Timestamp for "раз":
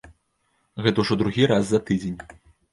1.53-1.63